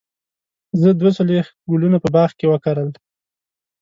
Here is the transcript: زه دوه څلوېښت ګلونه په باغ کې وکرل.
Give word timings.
زه 0.81 0.89
دوه 0.99 1.11
څلوېښت 1.17 1.53
ګلونه 1.71 1.97
په 2.03 2.09
باغ 2.15 2.31
کې 2.39 2.45
وکرل. 2.49 2.89